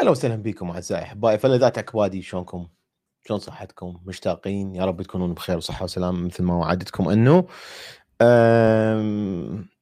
أهلا 0.00 0.10
وسهلا 0.10 0.36
بكم 0.36 0.70
أعزائي 0.70 1.02
أحبائي 1.02 1.38
فلذات 1.38 1.78
اكبادي 1.78 2.22
شلونكم؟ 2.22 2.68
شلون 3.24 3.38
صحتكم؟ 3.38 4.00
مشتاقين؟ 4.06 4.74
يا 4.74 4.84
رب 4.84 5.02
تكونون 5.02 5.34
بخير 5.34 5.56
وصحة 5.56 5.84
وسلامه 5.84 6.26
مثل 6.26 6.42
ما 6.42 6.54
وعدتكم 6.54 7.08
أنه. 7.08 7.46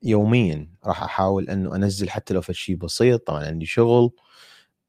يوميا 0.02 0.68
راح 0.86 1.02
أحاول 1.02 1.50
أنه 1.50 1.76
أنزل 1.76 2.10
حتى 2.10 2.34
لو 2.34 2.40
شيء 2.40 2.76
بسيط 2.76 3.26
طبعا 3.26 3.46
عندي 3.46 3.66
شغل. 3.66 4.10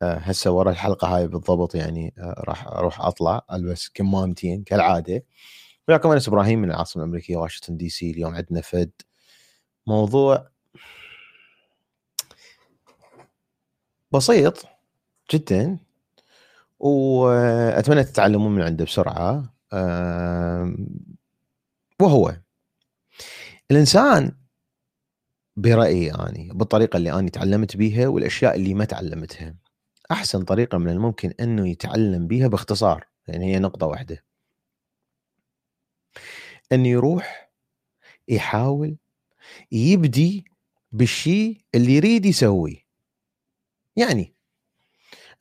أه، 0.01 0.13
هسه 0.17 0.51
ورا 0.51 0.71
الحلقة 0.71 1.15
هاي 1.17 1.27
بالضبط 1.27 1.75
يعني 1.75 2.13
أه، 2.17 2.43
راح 2.47 2.67
أروح 2.67 3.01
أطلع 3.01 3.41
ألبس 3.53 3.89
كمامتين 3.89 4.63
كالعادة. 4.63 5.25
وياكم 5.87 6.11
أنس 6.11 6.27
إبراهيم 6.27 6.59
من 6.61 6.71
العاصمة 6.71 7.03
الأمريكية 7.03 7.37
واشنطن 7.37 7.77
دي 7.77 7.89
سي 7.89 8.11
اليوم 8.11 8.35
عندنا 8.35 8.61
فد. 8.61 8.91
موضوع 9.87 10.49
بسيط. 14.11 14.78
جدا. 15.33 15.77
وأتمنى 16.79 18.03
تتعلمون 18.03 18.51
من 18.55 18.61
عنده 18.61 18.85
بسرعة. 18.85 19.53
وهو 22.01 22.35
الإنسان 23.71 24.31
برأيي 25.57 26.11
أني 26.11 26.49
بالطريقة 26.53 26.97
اللي 26.97 27.11
أنا 27.11 27.29
تعلمت 27.29 27.77
بيها 27.77 28.07
والأشياء 28.07 28.55
اللي 28.55 28.73
ما 28.73 28.85
تعلمتها. 28.85 29.55
أحسن 30.11 30.43
طريقة 30.43 30.77
من 30.77 30.89
الممكن 30.89 31.33
أنه 31.39 31.67
يتعلم 31.69 32.27
بيها 32.27 32.47
باختصار 32.47 33.07
يعني 33.27 33.55
هي 33.55 33.59
نقطة 33.59 33.87
واحدة. 33.87 34.23
انه 36.71 36.87
يروح 36.87 37.51
يحاول 38.27 38.97
يبدي 39.71 40.45
بالشيء 40.91 41.61
اللي 41.75 41.95
يريد 41.95 42.25
يسويه. 42.25 42.85
يعني 43.95 44.33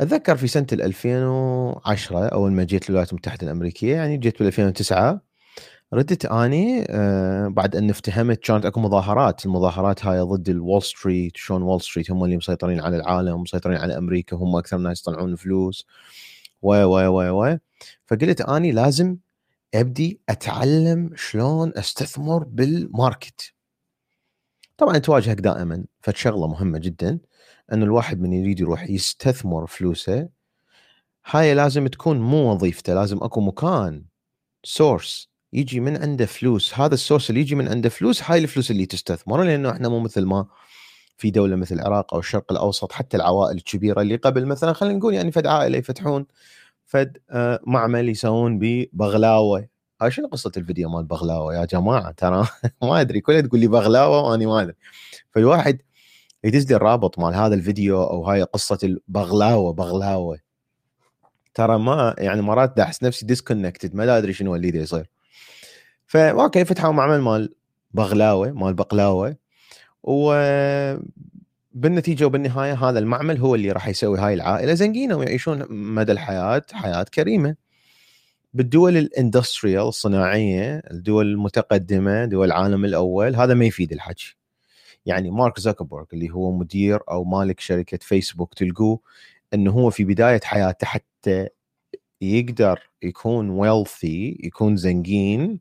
أتذكر 0.01 0.37
في 0.37 0.47
سنة 0.47 0.67
2010 0.73 2.27
أول 2.27 2.53
ما 2.53 2.65
جيت 2.65 2.85
الولايات 2.91 3.11
المتحدة 3.13 3.47
الأمريكية 3.47 3.95
يعني 3.97 4.17
جيت 4.17 4.39
بال 4.39 4.47
2009 4.47 5.21
ردت 5.95 6.27
آني 6.27 6.87
آه 6.91 7.49
بعد 7.49 7.77
أن 7.77 7.91
افتهمت 7.91 8.39
كانت 8.41 8.67
أكو 8.67 8.81
مظاهرات 8.81 9.47
المظاهرات 9.47 10.07
هاي 10.07 10.21
ضد 10.21 10.49
ال 10.49 10.55
Wall 10.55 10.83
Street 10.83 11.37
شلون 11.37 11.63
Wall 11.63 11.81
Street 11.83 12.11
هم 12.11 12.25
اللي 12.25 12.37
مسيطرين 12.37 12.81
على 12.81 12.97
العالم 12.97 13.41
مسيطرين 13.43 13.77
على 13.79 13.99
أمريكا 13.99 14.37
هم 14.37 14.57
أكثر 14.57 14.77
ناس 14.79 15.01
يطلعون 15.01 15.37
فلوس. 15.37 15.87
و 16.63 16.75
و 16.85 16.99
و 17.09 17.45
و 17.45 17.59
فقلت 18.07 18.41
آني 18.41 18.73
لازم 18.73 19.17
أبدي 19.75 20.21
أتعلم 20.29 21.11
شلون 21.17 21.73
أستثمر 21.77 22.45
بال 22.45 22.69
market. 22.69 23.55
طبعا 24.79 24.99
تواجهك 24.99 25.41
دائما 25.41 25.85
فشغلة 26.01 26.47
مهمة 26.47 26.79
جدا 26.79 27.19
إنه 27.73 27.85
الواحد 27.85 28.21
من 28.21 28.33
يريد 28.33 28.61
يروح 28.61 28.91
يستثمر 28.91 29.67
فلوسه 29.67 30.29
هاي 31.27 31.55
لازم 31.55 31.87
تكون 31.87 32.21
مو 32.21 32.53
وظيفته 32.53 32.95
لازم 32.95 33.19
أكو 33.23 33.41
مكان 33.41 34.05
source 34.65 35.31
يجي 35.53 35.81
من 35.81 35.97
عنده 36.03 36.27
فلوس 36.27 36.75
هذا 36.79 36.95
ال 36.95 37.00
source 37.00 37.31
اللي 37.31 37.41
يجي 37.41 37.55
من 37.55 37.69
عنده 37.69 37.89
فلوس 37.89 38.23
هاي 38.23 38.39
الفلوس 38.39 38.71
اللي 38.71 38.87
تستثمر 38.87 39.43
لأنه 39.45 39.71
إحنا 39.71 39.89
مو 39.89 40.01
مثل 40.01 40.25
ما 40.25 40.47
في 41.17 41.31
دولة 41.31 41.57
مثل 41.57 41.75
العراق 41.75 42.15
أو 42.15 42.21
الشرق 42.21 42.53
الأوسط 42.53 42.93
حتى 42.93 43.17
العوائل 43.17 43.57
الكبيرة 43.57 44.01
اللي 44.03 44.17
قبل 44.17 44.47
مثلا 44.47 44.73
خلينا 44.73 44.99
نقول 44.99 45.15
يعني 45.15 45.33
فد 45.33 45.47
عائلة 45.47 45.79
يفتحون 45.79 46.27
فد 46.87 47.19
آه، 47.31 47.61
معمل 47.67 48.09
يسوون 48.09 48.59
بقلاوة. 48.59 49.69
هاي 50.01 50.11
شنو 50.11 50.29
قصة 50.29 50.53
الفيديو 50.57 50.89
مال 50.89 51.05
بغلاوة 51.05 51.55
يا 51.55 51.65
جماعة؟ 51.65 52.11
ترى 52.13 52.47
ما 52.83 53.01
أدري 53.01 53.21
كلها 53.21 53.41
تقول 53.41 53.61
لي 53.61 53.67
بغلاوة 53.67 54.21
وأنا 54.31 54.47
ما 54.47 54.63
أدري. 54.63 54.75
فالواحد 55.35 55.83
يدز 56.45 56.67
لي 56.71 56.77
الرابط 56.77 57.19
مال 57.19 57.35
هذا 57.35 57.55
الفيديو 57.55 58.03
أو 58.03 58.25
هاي 58.25 58.43
قصة 58.43 58.79
البغلاوة 58.85 59.73
بغلاوة. 59.73 60.39
ترى 61.55 61.79
ما 61.79 62.15
يعني 62.19 62.43
مرات 62.43 62.81
أحس 62.81 63.03
نفسي 63.03 63.27
disconnected 63.27 63.95
ما 63.95 64.19
أدري 64.19 64.33
شنو 64.33 64.57
اللي 64.57 64.79
يصير. 64.79 65.11
ف 66.07 66.18
okay 66.18 66.65
فتحوا 66.65 66.93
معمل 66.93 67.21
مال 67.21 67.55
بغلاوة 67.93 68.51
مال 68.53 68.75
بقلاوة. 68.75 69.37
و 70.03 70.33
بالنتيجة 71.73 72.25
وبالنهاية 72.25 72.75
هذا 72.75 72.99
المعمل 72.99 73.39
هو 73.39 73.55
اللي 73.55 73.73
راح 73.73 73.89
يسوي 73.89 74.19
هاي 74.19 74.35
العائلة. 74.35 74.75
زنقينه 74.75 75.17
ويعيشون 75.17 75.67
مدى 75.71 76.13
الحياة 76.13 76.63
حياة 76.73 77.03
كريمة. 77.15 77.68
بالدول 78.55 78.97
ال 78.97 79.04
industrial 79.04 79.83
الصناعية 79.83 80.83
الدول 80.91 81.27
المتقدمة 81.27 82.25
دول 82.25 82.47
العالم 82.47 82.85
الأول 82.85 83.37
هذا 83.37 83.55
ما 83.55 83.65
يفيد 83.65 83.93
الحكي. 83.93 84.37
يعني 85.07 85.31
مارك 85.31 85.61
زوكربيرج 85.61 86.07
اللي 86.13 86.31
هو 86.31 86.53
مدير 86.59 87.01
أو 87.11 87.25
مالك 87.25 87.61
شركة 87.61 87.99
فيسبوك 88.03 88.55
تلقوه 88.55 89.01
إنه 89.55 89.71
هو 89.73 89.91
في 89.91 90.05
بداية 90.05 90.41
حياته 90.45 90.87
حتى 90.87 91.49
يقدر 92.23 92.81
يكون 93.03 93.51
wealthy 93.51 94.39
يكون 94.45 94.77
زنقين 94.77 95.61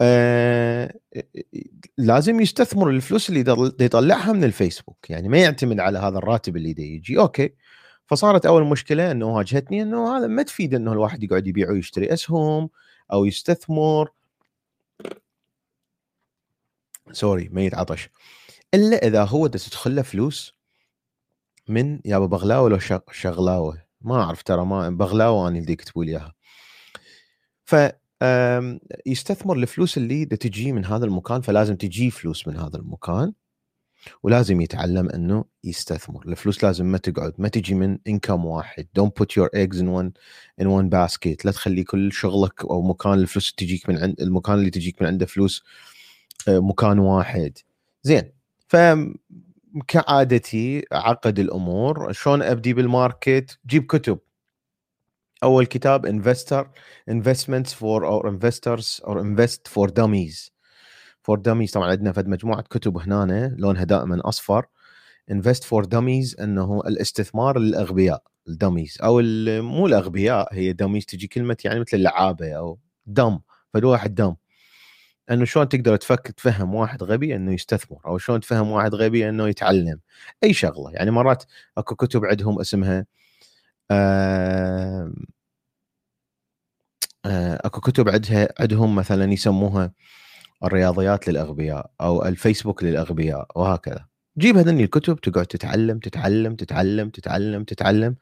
آه 0.00 0.94
لازم 1.98 2.40
يستثمر 2.40 2.90
الفلوس 2.90 3.30
اللي 3.30 3.40
يطلعها 3.80 4.32
من 4.32 4.44
الفيسبوك. 4.44 5.10
يعني 5.10 5.28
ما 5.28 5.38
يعتمد 5.38 5.80
على 5.80 5.98
هذا 5.98 6.18
الراتب 6.18 6.56
اللي 6.56 6.74
يجي. 6.78 7.18
okay. 7.18 7.54
فصارت 8.06 8.46
أول 8.46 8.64
مشكلة 8.64 9.10
إنه 9.10 9.26
واجهتني 9.26 9.82
إنه 9.82 10.16
هذا 10.16 10.26
ما 10.26 10.42
تفيد 10.42 10.74
إنه 10.74 10.92
الواحد 10.92 11.22
يقعد 11.22 11.46
يبيع 11.46 11.70
ويشتري 11.70 12.12
أسهم 12.12 12.70
أو 13.12 13.24
يستثمر. 13.24 14.10
سوري 17.12 17.48
ميت 17.48 17.74
عطش. 17.74 18.08
إلا 18.74 19.06
إذا 19.06 19.24
هو 19.24 19.46
تدخل 19.46 19.96
له 19.96 20.02
فلوس 20.02 20.54
من 21.68 22.00
يا 22.04 22.18
بغلاوة 22.18 22.70
لو 22.70 22.78
شغلاوة. 23.10 23.84
ما 24.00 24.22
أعرف 24.22 24.42
ترى 24.42 24.64
ما 24.64 24.90
بغلاوة 24.90 25.48
أنا 25.48 25.58
اللي 25.58 25.72
يكتبوا 25.72 26.04
لي 26.04 26.10
إياها. 26.10 26.34
ف 27.64 27.76
يستثمر 29.06 29.56
الفلوس 29.56 29.96
اللي 29.96 30.26
تجي 30.26 30.72
من 30.72 30.84
هذا 30.84 31.04
المكان 31.04 31.40
فلازم 31.40 31.76
تجي 31.76 32.10
فلوس 32.10 32.48
من 32.48 32.56
هذا 32.56 32.76
المكان. 32.76 33.32
ولازم 34.22 34.60
يتعلم 34.60 35.08
إنه 35.08 35.44
يستثمر. 35.64 36.26
الفلوس 36.26 36.64
لازم 36.64 36.86
ما 36.86 36.98
تقعد 36.98 37.32
ما 37.38 37.48
تجي 37.48 37.74
من 37.74 37.98
income 38.08 38.44
واحد. 38.44 38.86
Don't 38.98 39.22
put 39.22 39.26
your 39.26 39.48
eggs 39.56 39.76
in 39.76 39.86
one 39.86 40.10
in 40.62 40.66
one 40.66 40.88
basket. 40.90 41.44
لا 41.44 41.52
تخلي 41.52 41.84
كل 41.84 42.12
شغلك 42.12 42.64
أو 42.64 42.82
مكان 42.82 43.12
الفلوس 43.12 43.54
تجيك 43.54 43.88
من 43.88 43.98
عند 43.98 44.20
المكان 44.20 44.54
اللي 44.54 44.70
تجيك 44.70 45.02
من 45.02 45.08
عنده 45.08 45.26
فلوس 45.26 45.64
آه، 46.48 46.58
مكان 46.58 46.98
واحد. 46.98 47.58
زين. 48.02 48.32
ف 48.68 48.76
كعادتي 49.88 50.84
عقد 50.92 51.38
الأمور. 51.38 52.12
شلون 52.12 52.42
أبدي 52.42 52.74
بال 52.74 52.93
market؟ 52.93 53.58
جيب 53.66 53.86
كتب. 53.86 54.18
أول 55.42 55.66
كتاب 55.66 56.06
investor 56.06 56.70
investments 57.08 57.74
for 57.74 58.06
or 58.06 58.28
investors 58.28 59.00
or 59.04 59.20
invest 59.20 59.68
for 59.68 59.90
dummies 59.90 60.53
for 61.24 61.38
dummies 61.38 61.72
طبعا 61.72 61.90
عندنا 61.90 62.12
فد 62.12 62.28
مجموعة 62.28 62.62
كتب 62.62 62.98
هنا 62.98 63.54
لونها 63.58 63.84
دائما 63.84 64.20
أصفر. 64.28 64.66
invest 65.30 65.64
for 65.64 65.84
dummies 65.84 66.36
إنه 66.40 66.80
الاستثمار 66.86 67.58
للأغبياء 67.58 68.22
ال 68.48 68.54
dummies 68.54 68.98
أو 69.04 69.20
مو 69.62 69.86
الأغبياء 69.86 70.54
هي 70.54 70.72
dummies 70.72 71.06
تجي 71.06 71.26
كلمة 71.26 71.56
يعني 71.64 71.80
مثل 71.80 71.96
اللعابة 71.96 72.52
أو 72.52 72.78
dumb. 73.06 73.38
فد 73.74 73.84
واحد 73.84 74.14
dumb. 74.14 74.34
إنه 75.30 75.44
شلون 75.44 75.68
تقدر 75.68 75.96
تفك 75.96 76.28
تفهم 76.32 76.74
واحد 76.74 77.02
غبي 77.02 77.36
إنه 77.36 77.52
يستثمر 77.54 77.98
أو 78.06 78.18
شلون 78.18 78.40
تفهم 78.40 78.70
واحد 78.70 78.94
غبي 78.94 79.28
إنه 79.28 79.48
يتعلم. 79.48 80.00
أي 80.44 80.52
شغلة. 80.54 80.90
يعني 80.92 81.10
مرات 81.10 81.44
أكو 81.78 81.94
كتب 81.96 82.24
عندهم 82.24 82.60
اسمها 82.60 83.06
آه 83.90 85.12
أكو 87.26 87.80
كتب 87.80 88.08
عندها 88.08 88.48
عندهم 88.60 88.94
مثلا 88.94 89.32
يسموها 89.32 89.92
الرياضيات 90.64 91.28
للأغبياء 91.28 91.90
أو 92.00 92.24
الفيسبوك 92.24 92.84
للأغبياء 92.84 93.46
وهكذا. 93.56 94.06
جيب 94.38 94.56
هذني 94.56 94.84
الكتب 94.84 95.20
تقعد 95.20 95.46
تتعلم 95.46 95.98
تتعلم 95.98 96.56
تتعلم 96.56 97.10
تتعلم 97.10 97.64
تتعلم 97.64 98.16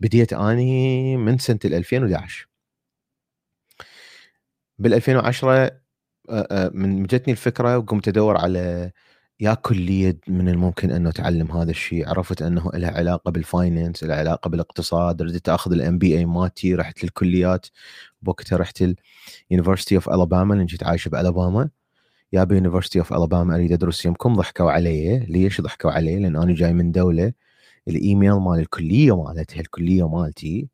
بديت 0.00 0.32
أني 0.32 1.16
من 1.16 1.38
سنة 1.38 1.58
2011 1.64 2.48
بال 4.78 4.94
2010 4.94 5.80
من 6.74 7.02
جتني 7.04 7.32
الفكرة 7.32 7.78
وقمت 7.78 8.08
أدور 8.08 8.36
على 8.36 8.92
يا 9.40 9.54
كلية 9.54 10.18
من 10.28 10.48
الممكن 10.48 10.90
انه 10.90 11.10
اتعلم 11.10 11.52
هذا 11.52 11.70
الشيء. 11.70 12.08
عرفت 12.08 12.42
أنه 12.42 12.70
لها 12.74 12.90
علاقة 12.90 13.30
بال 13.30 13.46
finance 13.46 14.04
لها 14.04 14.16
علاقة 14.16 14.48
بالاقتصاد. 14.48 15.22
رديت 15.22 15.48
أخذ 15.48 15.72
ال 15.72 15.98
MBA 15.98 16.24
مالتي 16.24 16.74
رحت 16.74 17.04
للكليات. 17.04 17.66
بوقتها 18.22 18.56
رحت 18.58 18.84
ال 19.50 19.54
University 19.54 19.96
of 19.96 20.08
Alabama 20.08 20.54
لأن 20.54 20.66
جيت 20.66 20.82
عايش 20.84 21.08
بألاباما. 21.08 21.70
يا 22.32 22.44
ب 22.44 22.49
University 22.49 22.98
of 22.98 23.12
Alabama 23.12 23.54
أريد 23.54 23.72
أدرس 23.72 24.04
يمكم. 24.06 24.34
ضحكوا 24.36 24.70
علي. 24.70 25.18
ليش 25.18 25.60
ضحكوا 25.60 25.90
علي؟ 25.90 26.18
لأن 26.18 26.36
أنا 26.36 26.54
جاي 26.54 26.72
من 26.72 26.92
دولة 26.92 27.32
الإيميل 27.88 28.32
مال 28.32 28.58
الكلية 28.60 29.22
مالتها 29.24 29.60
الكلية 29.60 30.08
مالتي 30.08 30.68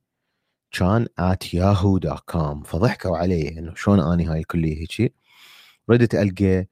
كان 0.72 1.06
at 1.20 1.46
yahoo.com 1.46 2.64
فضحكوا 2.64 3.16
علي 3.18 3.58
إنه 3.58 3.74
شلون 3.74 4.00
أني 4.00 4.24
هاي 4.26 4.40
الكلية 4.40 4.80
هيك. 4.80 5.14
ردت 5.90 6.14
ألقى 6.14 6.66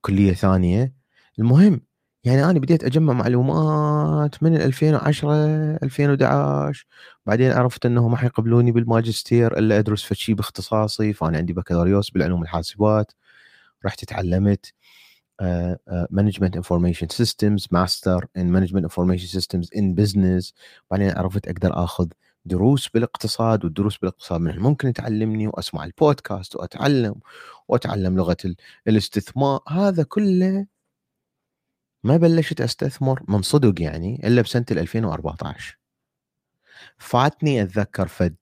كلية 0.00 0.32
ثانية. 0.32 0.94
المهم 1.38 1.80
يعني 2.24 2.44
أنا 2.44 2.58
بديت 2.58 2.84
أجمع 2.84 3.12
معلومات 3.12 4.42
من 4.42 4.56
2010 4.56 5.34
2011 5.82 6.86
بعدين 7.26 7.52
عرفت 7.52 7.86
انه 7.86 8.08
ما 8.08 8.16
حيقبلوني 8.16 8.72
بالماجستير 8.72 9.58
إلا 9.58 9.78
أدرس 9.78 10.02
فشي 10.04 10.34
باختصاصي 10.34 11.12
فأنا 11.12 11.38
عندي 11.38 11.52
بكالوريوس 11.52 12.10
بالعلوم 12.10 12.42
الحاسبات 12.42 13.12
رحت 13.86 14.04
تعلمت 14.04 14.72
management 16.10 16.56
information 16.56 17.08
systems 17.08 17.68
master 17.70 18.26
in 18.36 18.48
management 18.52 18.84
information 18.84 19.26
systems 19.26 19.70
in 19.76 19.94
business 19.94 20.54
بعدين 20.90 21.10
عرفت 21.10 21.48
أقدر 21.48 21.84
آخذ 21.84 22.08
دروس 22.44 22.88
بالاقتصاد 22.88 23.64
والدروس 23.64 23.96
بالاقتصاد 23.98 24.40
من 24.40 24.50
الممكن 24.50 24.92
تعلمني 24.92 25.48
وأسمع 25.48 25.84
البودكاست 25.84 26.56
وأتعلم 26.56 27.14
وأتعلم 27.68 28.16
لغة 28.16 28.36
الاستثمار. 28.88 29.60
هذا 29.68 30.02
كله 30.02 30.66
ما 32.04 32.16
بلشت 32.16 32.60
أستثمر 32.60 33.22
من 33.28 33.42
صدق 33.42 33.82
يعني 33.82 34.26
إلا 34.28 34.42
بسنة 34.42 34.66
2014 34.70 35.78
فاتني 36.98 37.62
أتذكر 37.62 38.08
فد 38.08 38.36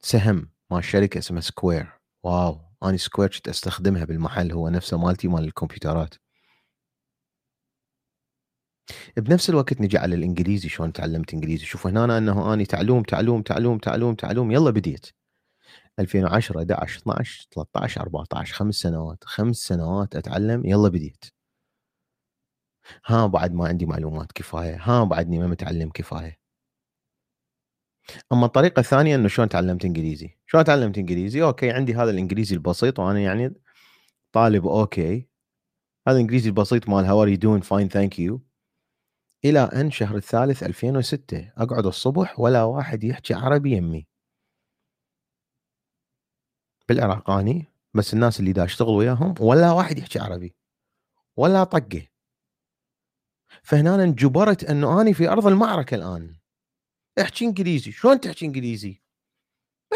سهم 0.00 0.50
مال 0.70 0.84
شركة 0.84 1.18
اسمها 1.18 1.40
Square 1.40 1.92
wow. 2.22 2.60
أني 2.84 2.98
Square 2.98 3.28
كنت 3.28 3.48
أستخدمها 3.48 4.04
بالمحل 4.04 4.52
هو 4.52 4.68
نفسه 4.68 4.98
مالتي 4.98 5.28
مال 5.28 5.44
الكمبيوترات. 5.44 6.14
بنفس 9.16 9.50
الوقت 9.50 9.80
نجي 9.80 9.98
على 9.98 10.14
الإنجليزي 10.14 10.68
شلون 10.68 10.92
تعلمت 10.92 11.34
إنجليزي؟ 11.34 11.64
شوف 11.66 11.86
هنا 11.86 12.18
انه 12.18 12.54
اني 12.54 12.64
تعلوم 12.66 13.02
تعلوم 13.02 13.42
تعلوم 13.42 13.78
تعلوم 13.78 14.14
تعلوم. 14.14 14.50
يلا 14.50 14.70
بديت. 14.70 15.06
2010 15.98 16.58
11 16.58 16.98
12 16.98 17.46
13 17.50 18.00
14 18.00 18.54
خمس 18.54 18.74
سنوات 18.74 19.24
خمس 19.24 19.56
سنوات 19.56 20.16
أتعلم. 20.16 20.66
يلا 20.66 20.88
بديت. 20.88 21.24
ها 23.06 23.26
بعد 23.26 23.52
ما 23.54 23.68
عندي 23.68 23.86
معلومات 23.86 24.32
كفاية. 24.32 24.76
ها 24.80 25.04
بعدني 25.04 25.38
ما 25.38 25.46
متعلم 25.46 25.90
كفاية. 25.90 26.38
أما 28.32 28.46
الطريقة 28.46 28.80
الثانية 28.80 29.14
إنه 29.16 29.28
شلون 29.28 29.48
تعلمت 29.48 29.84
إنجليزي؟ 29.84 30.38
شلون 30.46 30.64
تعلمت 30.64 30.98
إنجليزي؟ 30.98 31.42
okay 31.42 31.70
عندي 31.70 31.94
هذا 31.94 32.10
الإنجليزي 32.10 32.54
البسيط 32.56 32.98
وأنا 32.98 33.20
يعني 33.20 33.54
طالب 34.32 34.66
okay. 34.66 35.28
هذا 36.08 36.16
الإنجليزي 36.16 36.48
البسيط 36.48 36.88
مال 36.88 37.04
how 37.04 37.22
are 37.22 37.28
you 37.28 37.36
doing 37.36 37.60
fine 37.60 37.88
thank 37.88 38.18
you 38.18 38.42
إلى 39.44 39.60
أن 39.60 39.90
شهر 39.90 40.16
الثالث 40.16 40.62
2006 40.62 41.52
أقعد 41.56 41.86
الصبح 41.86 42.40
ولا 42.40 42.62
واحد 42.62 43.04
يحكي 43.04 43.34
عربي 43.34 43.76
يمي. 43.76 44.06
بالعراقاني 46.88 47.66
بس 47.94 48.14
الناس 48.14 48.40
اللي 48.40 48.52
دا 48.52 48.64
اشتغل 48.64 48.88
وياهم 48.88 49.34
ولا 49.40 49.72
واحد 49.72 49.98
يحكي 49.98 50.18
عربي. 50.18 50.54
ولا 51.36 51.64
طقة. 51.64 52.06
فهنا 53.62 53.94
انجبرت 53.94 54.64
إنه 54.64 55.00
آني 55.00 55.14
في 55.14 55.28
أرض 55.28 55.46
المعركة 55.46 55.94
الآن. 55.94 56.36
احكي 57.20 57.44
إنجليزي. 57.44 57.92
شلون 57.92 58.20
تحكي 58.20 58.46
إنجليزي؟ 58.46 59.02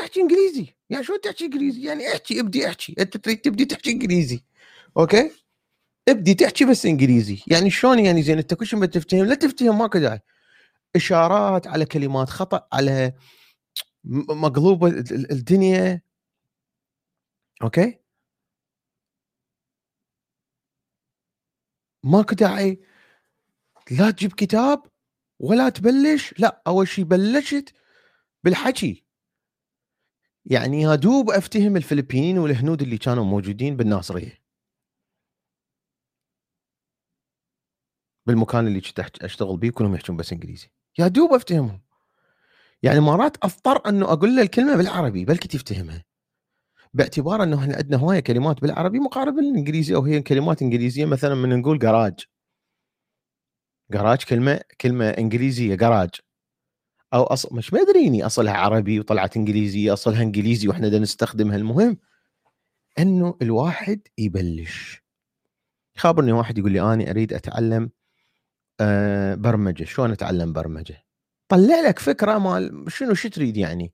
احكي 0.01 0.21
إنجليزي. 0.21 0.75
يعني 0.91 1.05
شلون 1.05 1.21
تحكي 1.21 1.45
إنجليزي؟ 1.45 1.87
يعني 1.87 2.09
احكي 2.13 2.41
ابدي 2.41 2.69
احكي. 2.69 2.95
أنت 2.99 3.17
تريد 3.17 3.41
تبدي 3.41 3.65
تحكي 3.65 3.91
إنجليزي. 3.91 4.45
okay؟ 4.97 5.31
ابدي 6.09 6.35
تحكي 6.35 6.65
بس 6.65 6.87
انجليزي. 6.87 7.43
يعني 7.47 7.71
شلون 7.71 7.99
يعني 7.99 8.23
زين؟ 8.23 8.39
انت 8.39 8.55
كل 8.55 8.67
شيء 8.67 8.79
ما 8.79 8.87
تفتهم 8.87 9.25
لا 9.25 9.35
تفتهم 9.35 9.79
ماكو 9.79 9.99
داعي. 9.99 10.21
إشارات 10.97 11.67
على 11.67 11.85
كلمات 11.87 12.29
خطأ 12.29 12.69
على 12.73 13.13
مقلوبة 14.05 14.89
الدنيا. 15.11 16.03
أوكي؟ 17.63 17.99
ماكو 22.05 22.35
داعي. 22.35 22.81
لا 23.91 24.11
تجيب 24.11 24.33
كتاب 24.33 24.83
ولا 25.39 25.69
تبلش. 25.69 26.35
لا 26.39 26.63
أول 26.67 26.89
شيء 26.89 27.05
بلشت 27.05 27.75
بالحكي. 28.45 29.05
يعني 30.45 30.83
يا 30.83 30.95
دوب 30.95 31.31
أفتهم 31.31 31.77
الفلبينيين 31.77 32.39
والهنود 32.39 32.83
اللي 32.83 32.99
كانوا 32.99 33.25
موجودين 33.25 33.77
بالناصرية. 33.77 34.38
بالمكان 38.29 38.67
اللي 38.67 38.81
كنت 38.81 39.01
أشتغل 39.23 39.57
بيه 39.57 39.71
كلهم 39.71 39.95
يحكون 39.95 40.17
بس 40.17 40.33
إنجليزي. 40.33 40.69
يا 40.99 41.09
دوب 41.09 41.33
أفتهمهم. 41.33 41.81
يعني 42.83 43.01
مرات 43.01 43.37
أضطر 43.43 43.89
إنه 43.89 44.13
أقول 44.13 44.37
له 44.37 44.43
الكلمة 44.43 44.77
بالعربي 44.77 45.25
بلكي 45.25 45.49
تفتهمها 45.49 46.05
باعتبار 46.95 47.43
إنه 47.43 47.59
إحنا 47.59 47.77
عندنا 47.77 47.97
هواية 47.97 48.21
كلمات 48.21 48.61
بالعربي 48.61 48.99
مقاربه 48.99 49.41
للانجليزي 49.43 49.95
أو 49.95 50.03
هي 50.03 50.23
كلمات 50.23 50.63
إنجليزية 50.63 51.05
مثلا 51.05 51.35
من 51.35 51.59
نقول 51.61 51.79
جراج 51.79 52.21
جراج 53.93 54.25
كلمة 54.25 54.61
كلمة 54.81 55.09
إنجليزية 55.09 55.75
جراج 55.75 56.11
أو 57.15 57.23
اصل 57.23 57.57
مش 57.57 57.73
ما 57.73 57.81
ادريني 57.83 58.27
أصلها 58.27 58.53
عربي 58.53 59.01
وطلعت 59.01 59.37
إنجليزية 59.37 59.93
أصلها 59.93 60.23
إنجليزي 60.23 60.69
وإحنا 60.69 60.99
نستخدمها. 60.99 61.57
المهم 61.57 61.99
إنه 62.99 63.37
الواحد 63.43 64.01
يبلش. 64.19 65.03
خابرني 65.97 66.33
واحد 66.33 66.59
يقول 66.59 66.73
لي 66.73 66.81
أنا 66.81 67.11
أريد 67.11 67.33
أتعلم 67.33 67.91
أه 68.81 69.35
برمجة. 69.35 69.85
شلون 69.85 70.11
أتعلم 70.11 70.53
برمجة؟ 70.53 71.05
طلع 71.49 71.81
لك 71.89 71.99
فكرة 71.99 72.39
مال 72.39 72.85
شنو 72.93 73.15
شو 73.15 73.29
تريد 73.29 73.57
يعني؟ 73.57 73.93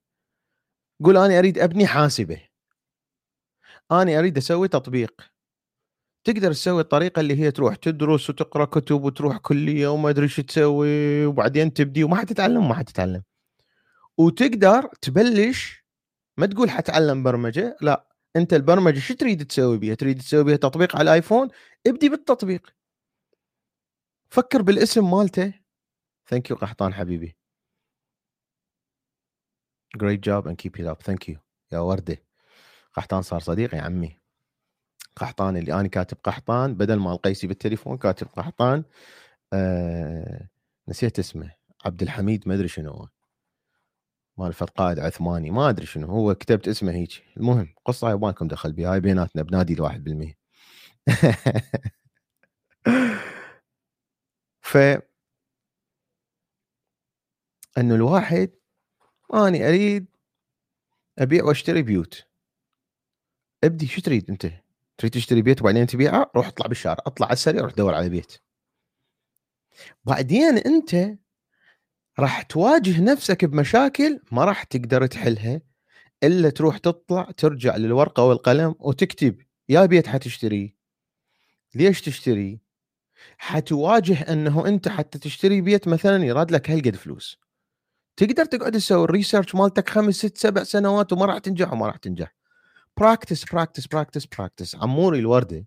قول 1.03 1.17
أنا 1.17 1.39
أريد 1.39 1.59
أبني 1.59 1.87
حاسبة. 1.87 2.41
أنا 3.91 4.19
أريد 4.19 4.37
أسوي 4.37 4.67
تطبيق. 4.67 5.21
تقدر 6.23 6.51
تسوي 6.53 6.81
الطريقة 6.81 7.19
اللي 7.19 7.39
هي 7.39 7.51
تروح 7.51 7.75
تدرس 7.75 8.29
وتقرأ 8.29 8.65
كتب 8.65 9.03
وتروح 9.03 9.37
كليه 9.37 9.87
وما 9.87 10.09
ادري 10.09 10.23
إيش 10.23 10.35
تسوي 10.35 11.25
وبعدين 11.25 11.73
تبدي 11.73 12.03
وما 12.03 12.15
حتتعلم 12.15 12.65
وما 12.65 12.73
حتتعلم 12.73 13.23
وتقدر 14.17 14.89
تبلش. 15.01 15.85
ما 16.37 16.45
تقول 16.45 16.69
حتعلم 16.69 17.23
برمجة 17.23 17.77
لا. 17.81 18.07
أنت 18.35 18.53
البرمجة 18.53 18.99
شو 18.99 19.13
تريد 19.13 19.47
تسوي 19.47 19.77
بيها؟ 19.77 19.95
تريد 19.95 20.19
تسوي 20.19 20.43
بيها 20.43 20.55
تطبيق 20.55 20.95
على 20.95 21.03
الآيفون؟ 21.03 21.49
ابدي 21.87 22.09
بالتطبيق. 22.09 22.75
فكر 24.35 24.61
بالاسم 24.61 25.11
مالته. 25.11 25.53
thank 26.29 26.49
you 26.49 26.55
قحطان 26.55 26.93
حبيبي. 26.93 27.37
Great 29.97 30.19
job 30.19 30.47
and 30.47 30.57
keep 30.57 30.79
it 30.79 30.85
up. 30.85 31.11
Thank 31.11 31.29
you. 31.29 31.37
يا 31.71 31.79
وردة. 31.79 32.17
قحطان 32.93 33.21
صار 33.21 33.39
صديق 33.39 33.75
يا 33.75 33.81
عمي. 33.81 34.19
قحطان 35.15 35.57
اللي 35.57 35.73
أنا 35.73 35.87
كاتب 35.87 36.17
قحطان 36.23 36.75
بدل 36.75 36.95
ما 36.95 37.11
القيسي 37.11 37.47
بالتليفون 37.47 37.97
كاتب 37.97 38.27
قحطان. 38.27 38.83
آه 39.53 40.49
نسيت 40.87 41.19
اسمه. 41.19 41.51
عبد 41.85 42.01
الحميد 42.01 42.47
ما 42.47 42.53
أدري 42.53 42.67
شنو 42.67 42.91
هو. 42.91 43.07
مال 44.37 44.53
قائد 44.53 44.99
عثماني. 44.99 45.51
ما 45.51 45.69
أدري 45.69 45.85
شنو 45.85 46.07
هو. 46.07 46.35
كتبت 46.35 46.67
اسمه 46.67 46.91
هيك. 46.91 47.23
المهم 47.37 47.73
قصة 47.85 48.11
يبانكم 48.11 48.47
دخل 48.47 48.73
بها. 48.73 48.93
هاي 48.93 48.99
بيناتنا 48.99 49.43
بنادي 49.43 49.73
الواحد 49.73 50.03
بالمية. 50.03 50.37
ف 54.75 54.77
انه 57.77 57.95
الواحد 57.95 58.51
أني 59.33 59.69
أريد 59.69 60.05
أبيع 61.19 61.43
وأشتري 61.43 61.81
بيوت. 61.81 62.27
أبدي 63.63 63.87
شو 63.87 64.01
تريد 64.01 64.29
أنت؟ 64.29 64.51
تريد 64.97 65.13
تشتري 65.13 65.41
بيت 65.41 65.61
وبعدين 65.61 65.87
تبيعه؟ 65.87 66.31
روح 66.35 66.47
اطلع 66.47 66.67
بالشارع 66.67 67.03
اطلع 67.07 67.27
على 67.27 67.33
السريع 67.33 67.61
روح 67.61 67.73
دور 67.73 67.93
على 67.93 68.09
بيت. 68.09 68.37
بعدين 70.03 70.57
أنت 70.57 71.17
راح 72.19 72.41
تواجه 72.41 73.01
نفسك 73.01 73.45
بمشاكل 73.45 74.19
ما 74.31 74.45
راح 74.45 74.63
تقدر 74.63 75.07
تحلها 75.07 75.61
إلا 76.23 76.49
تروح 76.49 76.77
تطلع 76.77 77.31
ترجع 77.31 77.75
للورقة 77.75 78.23
والقلم 78.23 78.75
وتكتب 78.79 79.41
يا 79.69 79.85
بيت 79.85 80.07
حتشتري؟ 80.07 80.75
ليش 81.75 82.01
تشتري؟ 82.01 82.64
حتواجه 83.37 84.21
أنه 84.21 84.67
أنت 84.67 84.87
حتى 84.87 85.19
تشتري 85.19 85.61
بيت 85.61 85.87
مثلا 85.87 86.25
يراد 86.25 86.51
لك 86.51 86.71
هالقد 86.71 86.95
فلوس. 86.95 87.39
تقدر 88.17 88.45
تقعد 88.45 88.71
تسوي 88.71 89.03
ال 89.03 89.09
research 89.09 89.55
مالتك 89.55 89.89
خمس 89.89 90.15
ست 90.15 90.37
سبع 90.37 90.63
سنوات 90.63 91.13
وما 91.13 91.25
راح 91.25 91.37
تنجح 91.37 91.73
وما 91.73 91.87
راح 91.87 91.97
تنجح. 91.97 92.35
practice 92.97 93.45
practice 93.45 93.87
practice 93.87 94.25
practice 94.25 94.75
عموري 94.75 95.19
الوردة. 95.19 95.65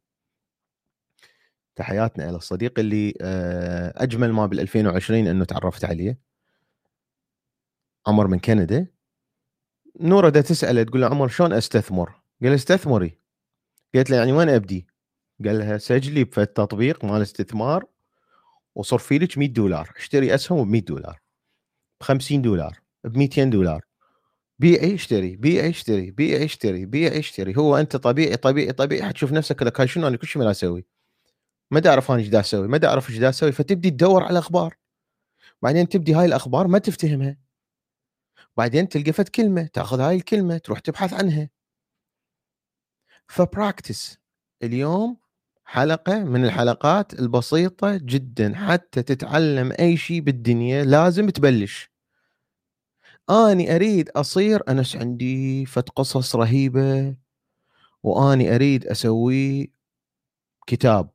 تحياتنا 1.76 2.28
إلى 2.28 2.37
الصديق 2.37 2.78
اللي 2.78 3.14
آه، 3.21 3.93
أجمل 3.97 4.33
ما 4.33 4.47
بال 4.47 4.61
2020 4.61 5.26
إنه 5.26 5.45
تعرفت 5.45 5.85
عليه. 5.85 6.19
عمر 8.07 8.26
من 8.26 8.38
كندا. 8.38 8.87
نورة 10.00 10.28
دا 10.28 10.40
تسأله 10.40 10.83
تقول 10.83 11.00
له 11.00 11.07
عمر 11.07 11.28
شلون 11.28 11.52
أستثمر؟ 11.52 12.12
قال 12.43 12.52
أستثمري. 12.55 13.19
قالت 13.95 14.11
له 14.11 14.17
يعني 14.17 14.33
وين 14.33 14.49
أبدي؟ 14.49 14.87
قال 15.45 15.59
لها 15.59 15.78
سجلي 15.78 16.25
في 16.25 16.42
التطبيق 16.42 17.04
مال 17.04 17.23
استثمار 17.23 17.85
وصرفي 18.75 19.18
لك 19.18 19.38
100 19.38 19.49
دولار 19.49 19.92
اشتري 19.97 20.35
أسهم 20.35 20.64
ب 20.64 20.68
100 20.68 20.83
دولار 20.83 21.21
ب 22.00 22.04
50 22.04 22.42
دولار 22.42 22.80
ب 23.04 23.16
200 23.16 23.45
دولار 23.45 23.85
بيع 24.59 24.95
اشتري 24.95 25.37
بيع 25.37 25.68
اشتري 25.68 26.11
بيع 26.11 26.45
اشتري 26.45 26.87
بيع 26.87 27.18
اشتري 27.18 27.57
هو 27.57 27.76
أنت 27.76 27.97
طبيعي 27.97 28.37
طبيعي 28.37 28.73
طبيعي 28.73 29.02
حتشوف 29.09 29.33
نفسك 29.33 29.62
لك 29.62 29.85
شنو 29.85 30.09
أنا 30.09 30.16
كل 30.16 30.26
شيء 30.26 30.42
ما 30.42 30.50
أسوي. 30.50 30.85
ما 31.71 31.80
تعرف 31.80 32.11
أنا 32.11 32.21
إيش 32.21 32.28
دا 32.28 32.40
أسوي 32.40 32.68
ما 32.68 32.78
تعرف 32.78 33.11
إيش 33.11 33.18
دا 33.18 33.28
أسوي 33.28 33.52
فتبدي 33.52 33.90
تدور 33.90 34.23
على 34.25 34.38
أخبار 34.38 34.76
بعدين 35.62 35.88
تبدي 35.88 36.14
هاي 36.14 36.26
الأخبار 36.26 36.66
ما 36.68 36.78
تفتهمها. 36.78 37.37
بعدين 38.57 38.88
تلقى 38.88 39.12
فد 39.12 39.28
كلمة 39.28 39.66
تأخذ 39.66 40.00
هاي 40.00 40.16
الكلمة 40.16 40.59
تروح 40.59 40.78
تبحث 40.78 41.12
عنها. 41.12 41.50
فبراكتس 43.28 44.18
اليوم 44.62 45.16
حلقة 45.70 46.25
من 46.25 46.44
الحلقات 46.44 47.12
البسيطة 47.20 47.96
جدا. 47.96 48.54
حتى 48.56 49.02
تتعلم 49.02 49.72
أي 49.80 49.96
شيء 49.96 50.20
بالدنيا 50.20 50.84
لازم 50.84 51.30
تبلش. 51.30 51.90
آني 53.30 53.75
أريد 53.75 54.10
أصير 54.10 54.62
أنس 54.68 54.96
عندي 54.96 55.66
فت 55.66 55.88
قصص 55.90 56.37
رهيبة 56.37 57.16
وآني 58.02 58.54
أريد 58.54 58.87
أسوي 58.87 59.72
كتاب. 60.66 61.10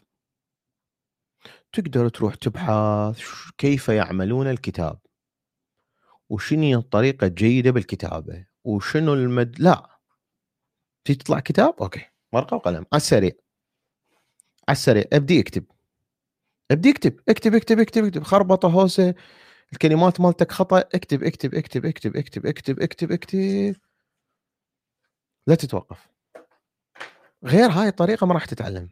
تقدر 1.74 2.10
تروح 2.10 2.36
تبحث 2.36 3.22
كيف 3.58 3.90
يعملون 3.90 4.48
الكتاب؟ 4.50 5.00
وشنو 6.30 6.80
الطريقة 6.80 7.28
الجيدة 7.28 7.72
بالكتابة؟ 7.72 8.46
وشنو 8.64 9.14
المد 9.14 9.56
لا. 9.60 10.00
تطلع 11.06 11.40
كتاب؟ 11.40 11.74
أوكي. 11.82 12.06
ورقة 12.34 12.56
وقلم. 12.56 12.86
على 12.94 12.98
السريع. 13.00 13.43
على 14.70 14.76
السريع. 14.76 15.04
ابدي 15.14 15.40
اكتب. 15.40 15.66
ابدي 16.72 16.92
اكتب. 16.92 17.20
اكتب 17.30 17.56
اكتب 17.56 17.80
اكتب 17.80 18.06
اكتب. 18.06 18.24
خربطة 18.24 18.70
هوسة. 18.70 19.14
الكلمات 19.74 20.22
مالتك 20.22 20.52
خطأ. 20.52 20.80
اكتب 20.80 21.24
اكتب 21.24 21.56
اكتب 21.56 21.86
اكتب 21.86 22.16
اكتب 22.18 22.46
اكتب 22.48 22.80
اكتب 22.80 23.12
اكتب. 23.12 23.76
لا 25.48 25.56
تتوقف. 25.56 26.08
غير 27.46 27.70
هاي 27.70 27.88
الطريقة 27.88 28.28
ما 28.28 28.34
راح 28.34 28.46
تتعلم. 28.46 28.90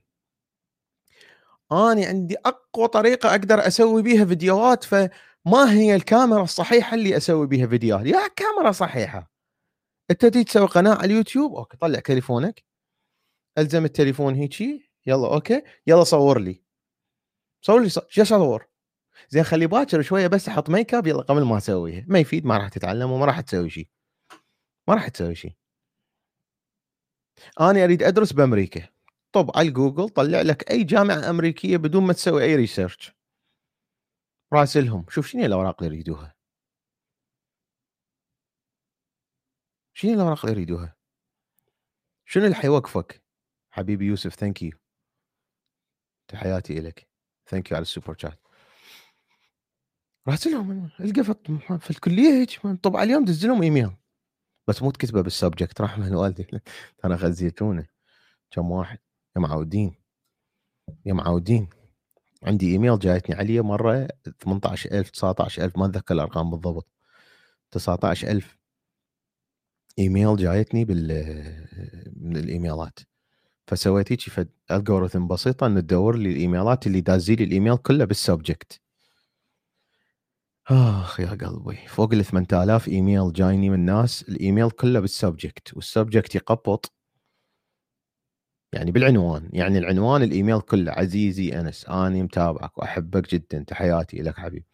أنا 1.72 2.06
عندي 2.06 2.36
أقوى 2.46 2.88
طريقة 2.88 3.30
أقدر 3.30 3.68
أسوي 3.68 4.01
بيها 4.01 4.25
فيديوهات 4.25 4.84
فما 4.84 5.72
هي 5.72 5.96
الكاميرا 5.96 6.44
الصحيحة 6.44 6.96
اللي 6.96 7.18
أسوي 7.18 7.48
بيها 7.48 7.68
فيديوهات؟ 7.68 8.06
يا 8.06 8.28
كاميرا 8.36 8.72
صحيحة. 8.72 9.32
أنت 10.12 10.25
تيجي 10.25 10.44
تسوي 10.44 10.68
قناة 10.68 10.96
على 10.96 11.06
اليوتيوب 11.06 11.56
okay 11.56 11.78
طلع 11.78 12.00
تليفونك. 12.00 12.63
ألزم 13.58 13.86
التليفون 13.86 14.36
هيجي. 14.36 14.91
يلا 15.05 15.34
okay؟ 15.34 15.63
يلا 15.88 16.03
صور 16.03 16.39
لي. 16.39 16.63
صور 17.62 17.81
لي 17.84 17.89
شو 17.89 18.22
أصور؟ 18.22 18.67
زين 19.29 19.43
خلي 19.43 19.67
باكر 19.67 20.01
شوية 20.01 20.27
بس 20.27 20.48
أحط 20.50 20.70
ميك 20.70 20.93
اب 20.93 21.08
يلا 21.08 21.22
قبل 21.22 21.43
ما 21.43 21.58
أسويها. 21.58 22.05
ما 22.08 22.20
يفيد 22.20 22.46
ما 22.46 22.58
راح 22.58 22.70
تتعلم 22.70 23.12
وما 23.12 23.25
راح 23.25 23.41
تسوي 23.41 23.70
شيء 23.70 23.88
ما 24.88 24.93
راح 24.93 25.08
تسوي 25.08 25.36
شيء 25.36 25.53
أنا 27.60 27.84
أريد 27.84 28.03
أدرس 28.03 28.34
بأمريكا. 28.34 28.89
طب 29.31 29.51
على 29.58 29.72
جوجل 29.72 30.10
طلع 30.10 30.41
لك 30.41 30.72
أي 30.72 30.84
جامعة 30.84 31.29
أمريكية 31.29 31.77
بدون 31.77 32.03
ما 32.03 32.13
تسوي 32.13 32.43
أي 32.43 32.55
research 32.56 33.12
راسلهم. 34.53 35.05
شوف 35.10 35.27
شنو 35.27 35.46
الأوراق 35.46 35.84
اللي 35.84 35.96
يريدوها؟ 35.96 36.36
شنو 39.93 40.13
الأوراق 40.13 40.46
اللي 40.46 40.58
يريدوها؟ 40.58 40.96
شنو 42.25 42.43
اللي 42.46 42.55
حيوقفك 42.55 43.24
حبيبي 43.72 44.05
يوسف 44.05 44.36
thank 44.36 44.62
you 44.62 44.81
تحياتي 46.32 46.80
لك 46.80 47.08
thank 47.48 47.72
you 47.72 47.75
على 47.76 47.82
ال 47.82 47.87
super 47.87 48.16
chat. 48.18 48.40
راسلهم 50.28 50.90
القى 51.00 51.24
في 51.80 51.90
الكلية 51.90 52.30
هيك 52.30 52.60
طبعا 52.84 53.04
اليوم 53.04 53.26
دز 53.26 53.46
لهم 53.46 53.64
إيميل. 53.64 53.92
بس 54.68 54.82
مو 54.82 54.92
تكتبه 54.92 55.22
بال 55.22 55.35
subject 55.35 55.82
رحمة 55.82 56.08
لوالديك 56.08 56.48
ترى 56.98 57.16
غزيتونا 57.16 57.86
كم 58.52 58.72
واحد؟ 58.72 59.00
يا 59.36 59.42
معودين 59.42 59.96
يا 61.06 61.14
معودين 61.14 61.70
عندي 62.44 62.72
إيميل 62.72 63.00
جايتني 63.00 63.36
عليه 63.36 63.62
مرة 63.62 64.08
18000 64.40 65.10
19000 65.10 65.78
ما 65.78 65.86
أتذكر 65.86 66.14
الأرقام 66.14 66.50
بالضبط. 66.52 66.88
19000 67.72 68.58
إيميل 70.00 70.36
جايتني 70.36 70.86
بال 70.86 71.08
من 72.16 72.38
الإيميلات. 72.38 73.00
فسويت 73.72 74.12
هيك 74.12 74.48
algorithm 74.72 75.28
بسيطة 75.28 75.68
إنه 75.68 75.80
تدور 75.80 76.16
لي 76.16 76.32
الإيميلات 76.32 76.88
اللي 76.88 77.01
دازي 77.01 77.36
لي 77.36 77.44
الإيميل 77.44 77.78
كله 77.78 78.06
بال 78.06 78.22
subject 78.22 78.82
آخ 80.70 81.20
يا 81.20 81.30
قلبي 81.30 81.75
فوق 81.88 82.13
ال 82.13 82.25
8000 82.25 82.88
إيميل 82.88 83.34
جايني 83.34 83.70
من 83.70 83.86
ناس 83.86 84.22
الإيميل 84.30 84.72
كله 84.72 85.00
بال 85.00 85.16
subject 85.16 85.74
وال 85.74 85.87
subject 85.87 86.36
يقبط. 86.36 86.94
يعني 88.74 88.92
بالعنوان 88.92 89.50
يعني 89.54 89.78
العنوان 89.78 90.24
الإيميل 90.24 90.62
كله 90.62 90.92
عزيزي 90.92 91.60
أنس 91.60 91.86
أني 91.86 92.24
متابعك 92.24 92.78
وأحبك 92.78 93.32
جدا 93.36 93.63
تحياتي 93.68 94.18
لك 94.22 94.38
حبيبي. 94.40 94.66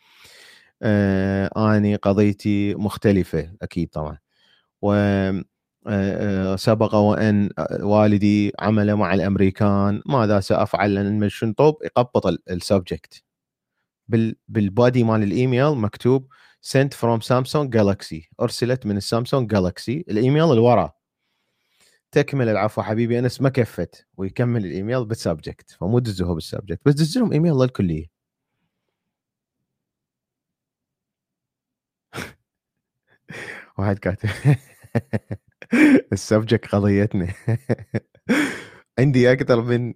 آه 0.83 1.77
أني 1.77 1.95
قضيتي 1.95 2.75
مختلفة 2.75 3.51
أكيد 3.61 3.89
طبعا. 3.89 4.17
و 4.81 4.93
سبق 6.55 6.95
وأن 6.95 7.49
والدي 7.79 8.51
عمل 8.59 8.95
مع 8.95 9.13
الأمريكان 9.13 10.01
ماذا 10.05 10.39
سأفعل؟ 10.39 10.95
لأن 10.95 11.53
طوب 11.53 11.77
يقبط 11.83 12.27
ال 12.51 12.59
subject. 12.59 13.23
بال 14.47 14.66
body 14.66 15.03
مال 15.03 15.23
الإيميل 15.23 15.69
مكتوب 15.75 16.27
sent 16.67 16.93
from 16.93 17.21
Samsung 17.21 17.69
Galaxy. 17.69 18.29
أرسلت 18.41 18.85
من 18.85 18.97
ال 18.97 19.04
Samsung 19.04 19.49
Galaxy 19.51 20.05
الإيميل 20.09 20.43
اللي 20.43 20.61
ورا 20.61 20.91
تكمل 22.11 22.49
العفو 22.49 22.81
حبيبي 22.81 23.19
أنس 23.19 23.41
ما 23.41 23.49
كفت. 23.49 24.07
ويكمل 24.17 24.65
الإيميل 24.65 25.05
بال 25.05 25.18
subject. 25.18 25.71
فمو 25.71 25.99
دزوها 25.99 26.33
بال 26.33 26.43
subject. 26.43 26.81
بس 26.85 26.93
دز 26.93 27.17
لهم 27.17 27.33
إيميل 27.33 27.53
للكلية. 27.53 28.07
واحد 33.77 33.99
كاتب. 33.99 34.29
ال 36.13 36.20
subject 36.20 36.67
قضيتنا 36.75 37.33
عندي 38.99 39.31
أكثر 39.31 39.61
من 39.61 39.93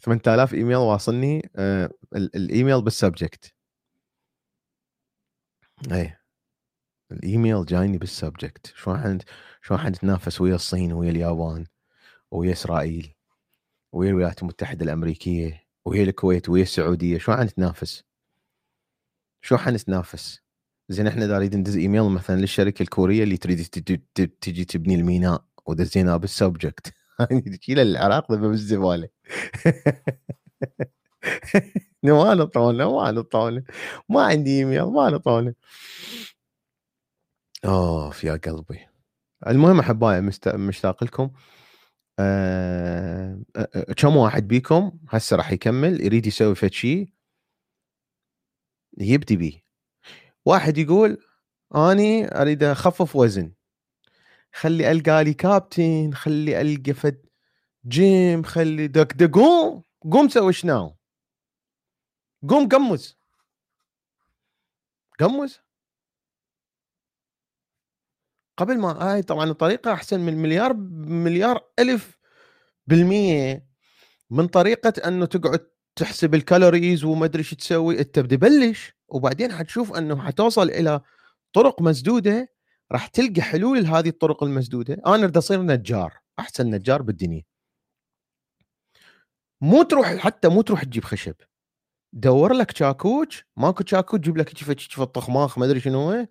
8000 0.00 0.54
إيميل 0.54 0.76
واصلني 0.76 1.50
آه 1.56 1.90
الإيميل 2.14 2.82
بال 2.82 2.98
subject 2.98 3.54
اي 5.92 6.16
الإيميل 7.12 7.64
جايني 7.64 7.98
بال 7.98 8.13
subject 8.13 8.66
شلون 8.66 8.98
حنت 8.98 9.22
شلون 9.62 9.80
حنتنافس 9.80 10.40
ويا 10.40 10.54
الصين 10.54 10.92
ويا 10.92 11.10
اليابان 11.10 11.66
ويا 12.30 12.52
إسرائيل 12.52 13.14
ويا 13.92 14.10
الولايات 14.10 14.42
المتحدة 14.42 14.84
الأمريكية 14.84 15.66
ويا 15.84 16.02
الكويت 16.02 16.48
ويا 16.48 16.62
السعودية 16.62 17.18
شلون 17.18 17.38
حنتنافس؟ 17.38 18.04
شو 19.42 19.56
حنتنافس؟ 19.56 20.45
زين 20.88 21.06
إحنا 21.06 21.24
إذا 21.24 21.34
نريد 21.34 21.56
ندز 21.56 21.76
إيميل 21.76 22.02
مثلا 22.02 22.40
للشركة 22.40 22.82
الكورية 22.82 23.22
اللي 23.24 23.36
تريد 23.36 23.64
تجي 24.40 24.64
تبني 24.64 24.94
الميناء 24.94 25.44
ودزيناه 25.66 26.16
بال 26.16 26.31
subject. 26.31 26.92
تجي 27.46 27.82
العراق 27.82 28.32
بالزباله 28.32 29.08
ما 32.02 32.34
نطولنا 32.34 32.86
ما 32.86 33.10
نطولنا 33.10 33.62
ما 34.08 34.22
عندي 34.22 34.58
إيميل 34.58 34.82
ما 34.82 35.10
نطولنا 35.10 35.54
أوف 37.64 38.24
يا 38.24 38.36
قلبي. 38.36 38.86
المهم 39.46 39.80
احبائي 39.80 40.30
مشتاق 40.46 41.04
لكم 41.04 41.30
أه... 42.18 43.40
أه... 43.56 43.92
كم 43.96 44.16
واحد 44.16 44.48
بيكم 44.48 44.92
هسه 45.08 45.36
راح 45.36 45.52
يكمل 45.52 46.00
يريد 46.00 46.26
يسوي 46.26 46.54
فد 46.54 46.72
شيء 46.72 47.08
يبدي 48.98 49.36
بيه. 49.36 49.65
واحد 50.46 50.78
يقول 50.78 51.18
أني 51.76 52.40
أريد 52.40 52.62
أخفف 52.62 53.16
وزن. 53.16 53.52
خلي 54.52 54.90
ألقى 54.92 55.24
لي 55.24 55.34
كابتن 55.34 56.12
خلي 56.14 56.60
ألقى 56.60 56.92
فد 56.92 57.26
جيم 57.88 58.42
خلي 58.42 58.88
دك 58.88 59.12
دك 59.12 59.34
قوم 60.12 60.28
سوي 60.28 60.52
شنو 60.52 60.96
قوم 62.48 62.68
قمز 62.68 63.18
قمز 65.20 65.60
قبل 68.56 68.78
ما 68.78 68.88
هاي 68.88 69.22
طبعا 69.22 69.44
الطريقة 69.44 69.92
أحسن 69.92 70.20
من 70.20 70.34
مليار 70.42 70.74
مليار 71.24 71.64
ألف 71.78 72.18
بالمية. 72.86 73.66
من 74.30 74.48
طريقة 74.48 75.08
أنه 75.08 75.26
تقعد 75.26 75.68
تحسب 75.96 76.34
ال 76.34 76.42
calories 76.42 77.04
وما 77.04 77.24
أدري 77.24 77.38
إيش 77.40 77.54
تسوي 77.54 78.00
أنت 78.00 78.18
بدي 78.18 78.36
بلش. 78.36 78.95
وبعدين 79.08 79.52
حتشوف 79.52 79.96
أنه 79.98 80.22
حتوصل 80.22 80.68
إلى 80.70 81.00
طرق 81.52 81.82
مسدودة 81.82 82.52
راح 82.92 83.06
تلقى 83.06 83.42
حلول 83.42 83.82
لهذه 83.84 84.08
الطرق 84.08 84.42
المسدودة. 84.42 84.94
أنا 85.06 85.14
اريد 85.24 85.36
أصير 85.36 85.62
نجار 85.62 86.14
أحسن 86.38 86.70
نجار 86.70 87.02
بالدنيا. 87.02 87.42
مو 89.60 89.82
تروح 89.82 90.16
حتى 90.16 90.48
مو 90.48 90.62
تروح 90.62 90.84
تجيب 90.84 91.04
خشب. 91.04 91.34
دور 92.12 92.52
لك 92.52 92.76
شاكوش 92.76 93.44
ماكو 93.56 93.84
شاكوش 93.86 94.20
جيب 94.20 94.36
لك 94.36 94.54
هيك 94.70 95.04
طخماخ 95.04 95.58
ما 95.58 95.64
أدري 95.64 95.80
شنو. 95.80 96.10
هو 96.10 96.26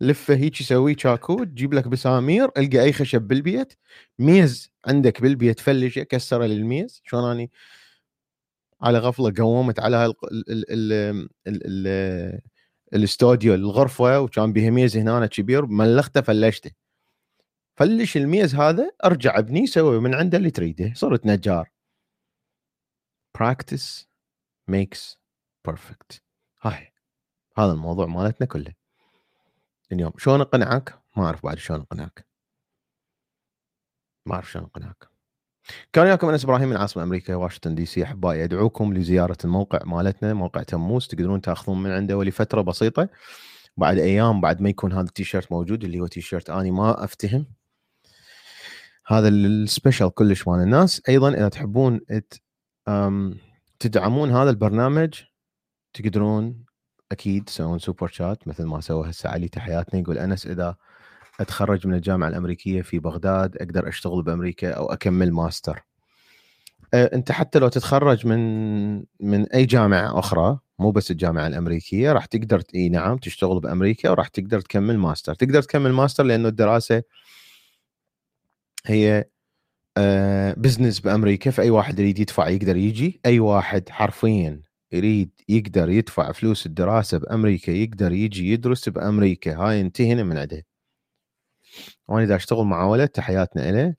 لفه 0.00 0.34
هيك 0.34 0.56
سوي 0.62 0.96
شاكوش 0.98 1.46
جيب 1.46 1.74
لك 1.74 1.88
بسامير 1.88 2.50
إلقى 2.58 2.82
أي 2.82 2.92
خشب 2.92 3.22
بالبيت. 3.22 3.74
ميز 4.18 4.72
عندك 4.86 5.22
بالبيت 5.22 5.60
فلشة 5.60 6.02
كسرة 6.02 6.44
للميز. 6.46 7.02
شلون 7.04 7.30
أني 7.30 7.50
على 8.82 8.98
غفلة 8.98 9.32
قومت 9.38 9.80
على 9.80 10.14
الاستوديو 12.94 13.54
الغرفة 13.54 14.20
وكان 14.20 14.52
بيها 14.52 14.70
ميز 14.70 14.96
هنا 14.96 15.26
كبير 15.26 15.66
ملخته 15.66 16.20
فلشته. 16.20 16.70
فلش 17.76 18.16
الميز 18.16 18.54
هذا 18.54 18.90
أرجع 19.04 19.38
أبني 19.38 19.66
سوي 19.66 20.00
من 20.00 20.14
عنده 20.14 20.38
اللي 20.38 20.50
تريده. 20.50 20.92
صرت 20.94 21.26
نجار. 21.26 21.70
Practice 23.38 24.06
makes 24.70 25.16
perfect. 25.68 26.20
هاي 26.60 26.92
هذا 27.58 27.72
الموضوع 27.72 28.06
مالتنا 28.06 28.46
كله. 28.46 28.74
اليوم 29.92 30.12
شلون 30.18 30.40
أقنعك؟ 30.40 31.02
ما 31.16 31.24
أعرف 31.24 31.46
بعد 31.46 31.58
شلون 31.58 31.80
أقنعك. 31.80 32.26
ما 34.26 34.34
أعرف 34.34 34.50
شلون 34.50 34.64
أقنعك. 34.64 35.11
كان 35.92 36.04
وياكم 36.04 36.28
أنس 36.28 36.44
إبراهيم 36.44 36.68
من 36.68 36.76
عاصمة 36.76 37.02
أمريكا 37.02 37.34
واشنطن 37.34 37.74
دي 37.74 37.86
سي. 37.86 38.04
أحبائي 38.04 38.44
أدعوكم 38.44 38.94
لزيارة 38.94 39.36
الموقع 39.44 39.78
مالتنا 39.84 40.34
موقع 40.34 40.62
تموز 40.62 41.06
تقدرون 41.06 41.40
تاخذون 41.40 41.82
من 41.82 41.90
عنده 41.90 42.16
ولفتره 42.16 42.62
بسيطة. 42.62 43.08
بعد 43.76 43.98
أيام 43.98 44.40
بعد 44.40 44.60
ما 44.60 44.68
يكون 44.68 44.92
هذا 44.92 45.06
التيشيرت 45.08 45.52
موجود 45.52 45.84
اللي 45.84 46.00
هو 46.00 46.06
تيشيرت 46.06 46.50
أني 46.50 46.70
ما 46.70 47.04
أفتهم. 47.04 47.46
هذا 49.06 49.28
ال 49.28 49.39
special 49.39 50.14
كلش 50.14 50.48
مال 50.48 50.60
الناس. 50.60 51.02
أيضا 51.08 51.34
إذا 51.34 51.48
تحبون 51.48 52.00
تدعمون 53.78 54.30
هذا 54.30 54.50
البرنامج 54.50 55.14
تقدرون 55.94 56.64
أكيد 57.12 57.44
تسوون 57.44 57.78
super 57.78 58.06
chat 58.06 58.48
مثل 58.48 58.64
ما 58.64 58.80
سوى 58.80 59.10
هسه 59.10 59.28
علي 59.30 59.48
تحياتنا 59.48 60.00
يقول 60.00 60.18
أنس 60.18 60.46
إذا 60.46 60.76
أتخرج 61.40 61.86
من 61.86 61.94
الجامعة 61.94 62.28
الأمريكية 62.28 62.82
في 62.82 62.98
بغداد 62.98 63.56
أقدر 63.56 63.88
أشتغل 63.88 64.22
بأمريكا 64.22 64.70
أو 64.72 64.86
أكمل 64.92 65.32
ماستر. 65.32 65.82
أه، 66.94 67.10
أنت 67.14 67.32
حتى 67.32 67.58
لو 67.58 67.68
تتخرج 67.68 68.26
من 68.26 68.96
من 69.20 69.46
أي 69.52 69.64
جامعة 69.66 70.18
أخرى 70.18 70.58
مو 70.78 70.90
بس 70.90 71.10
الجامعة 71.10 71.46
الأمريكية 71.46 72.12
راح 72.12 72.26
تقدر 72.26 72.62
إي 72.74 72.88
نعم 72.88 73.16
تشتغل 73.18 73.60
بأمريكا 73.60 74.10
وراح 74.10 74.28
تقدر 74.28 74.60
تكمل 74.60 74.98
ماستر. 74.98 75.34
تقدر 75.34 75.62
تكمل 75.62 75.92
ماستر 75.92 76.24
لأنه 76.24 76.48
الدراسة 76.48 77.02
هي 78.86 79.24
بزنس 80.56 81.00
بأمريكا. 81.00 81.50
فأي 81.50 81.70
واحد 81.70 81.98
يريد 81.98 82.18
يدفع 82.18 82.48
يقدر 82.48 82.76
يجي. 82.76 83.20
أي 83.26 83.40
واحد 83.40 83.88
حرفيا 83.88 84.62
يريد 84.92 85.30
يقدر 85.48 85.90
يدفع 85.90 86.32
فلوس 86.32 86.66
الدراسة 86.66 87.18
بأمريكا 87.18 87.70
يقدر 87.70 88.12
يجي 88.12 88.52
يدرس 88.52 88.88
بأمريكا. 88.88 89.56
هاي 89.56 89.80
انتهينا 89.80 90.22
من 90.22 90.38
عنده 90.38 90.66
وأنا 92.08 92.24
إذا 92.24 92.36
أشتغل 92.36 92.64
مع 92.64 92.84
ولد 92.84 93.08
تحياتنا 93.08 93.72
له 93.72 93.94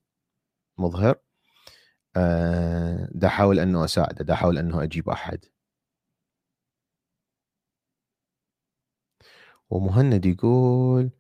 مظهر. 0.77 1.15
أه 2.15 3.09
دا 3.11 3.27
أحاول 3.27 3.59
إنه 3.59 3.85
أساعده 3.85 4.25
دا 4.25 4.33
أحاول 4.33 4.57
إنه 4.57 4.83
أجيب 4.83 5.09
أحد. 5.09 5.45
ومهند 9.69 10.25
يقول 10.25 11.11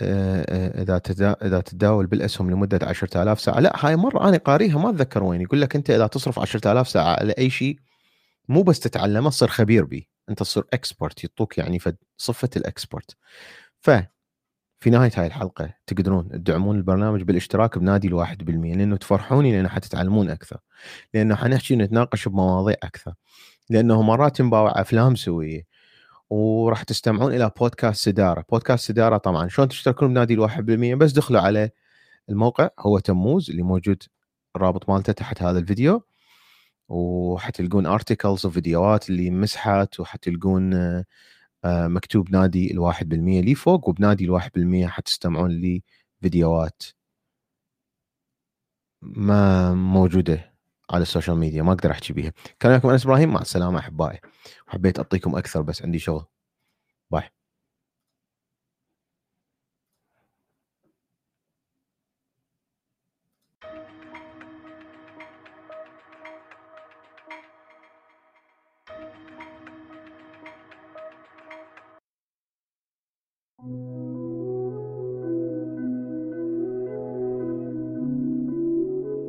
آه، 0.00 0.44
آه، 0.48 0.82
إذا. 0.82 1.36
إذا 1.42 1.60
تتداول 1.60 2.06
بالاسهم 2.06 2.50
لمدة 2.50 2.78
10000 2.86 3.40
ساعة. 3.40 3.60
لا 3.60 3.86
هاي 3.86 3.96
مرة 3.96 4.28
أنا 4.28 4.36
قاريها 4.36 4.78
ما 4.78 4.90
أتذكر 4.90 5.22
وين. 5.24 5.40
يقول 5.40 5.60
لك 5.60 5.76
أنت 5.76 5.90
إذا 5.90 6.06
تصرف 6.06 6.38
10000 6.38 6.88
ساعة 6.88 7.16
على 7.16 7.32
أي 7.38 7.50
شيء 7.50 7.78
مو 8.48 8.62
بس 8.62 8.80
تتعلمه 8.80 9.30
تصير 9.30 9.48
خبير 9.48 9.84
به 9.84 10.04
أنت 10.28 10.38
تصير 10.38 10.64
expert 10.72 11.24
يعطوك 11.24 11.58
يعني 11.58 11.78
صفة 12.16 12.50
ال 12.56 12.65
expert 12.65 13.16
ف 13.80 13.90
في 14.82 14.90
نهاية 14.90 15.10
هاي 15.16 15.26
الحلقة 15.26 15.74
تقدرون 15.86 16.28
تدعمون 16.28 16.76
البرنامج 16.76 17.22
بالاشتراك 17.22 17.78
بنادي 17.78 18.08
الواحد 18.08 18.44
بالمية 18.44 18.74
لأنه 18.74 18.96
تفرحوني 18.96 19.52
لأنه 19.52 19.68
حتتعلمون 19.68 20.30
أكثر 20.30 20.56
لأنه 21.14 21.34
حنحكي 21.34 21.74
ونتناقش 21.74 22.28
بمواضيع 22.28 22.76
أكثر 22.82 23.14
لأنه 23.70 24.02
مرات 24.02 24.40
نباوع 24.40 24.80
أفلام 24.80 25.14
سوية 25.14 25.66
وراح 26.30 26.82
تستمعون 26.82 27.34
إلى 27.34 27.50
بودكاست 27.60 28.04
سداره، 28.04 28.44
بودكاست 28.50 28.88
سداره 28.88 29.16
طبعا 29.16 29.48
شلون 29.48 29.68
تشتركون 29.68 30.08
بنادي 30.08 30.34
الواحد 30.34 30.66
بالمية؟ 30.66 30.94
بس 30.94 31.12
دخلوا 31.12 31.40
على 31.40 31.70
الموقع 32.28 32.68
هو 32.78 32.98
تموز 32.98 33.50
اللي 33.50 33.62
موجود 33.62 34.02
الرابط 34.56 34.88
مالته 34.90 35.12
تحت 35.12 35.42
هذا 35.42 35.58
الفيديو 35.58 36.02
وحتلقون 36.88 37.86
articles 37.86 38.46
وفيديوهات 38.46 39.10
اللي 39.10 39.30
مسحت 39.30 40.00
وحتلقون 40.00 40.74
مكتوب 41.66 42.30
نادي 42.30 42.70
الواحد 42.72 43.08
بالمية. 43.08 43.40
لي 43.40 43.54
فوق 43.54 43.88
وبنادي 43.88 44.24
الواحد 44.24 44.50
بالمية 44.54 44.86
حتستمعون 44.86 45.50
لفيديوهات 46.22 46.82
ما 49.02 49.74
موجودة 49.74 50.52
على 50.90 51.02
ال 51.02 51.07
social 51.07 51.36
media 51.36 51.62
ما 51.62 51.72
أقدر 51.72 51.90
أحكي 51.90 52.12
بيها. 52.12 52.32
كان 52.60 52.70
وياكم 52.72 52.88
أنس 52.88 53.04
إبراهيم 53.06 53.32
مع 53.32 53.40
السلامة 53.40 53.78
أحبائي. 53.78 54.20
حبيت 54.66 54.98
أعطيكم 54.98 55.36
أكثر 55.36 55.62
بس 55.62 55.82
عندي 55.82 55.98
شغل. 55.98 56.24
باي. 57.10 57.30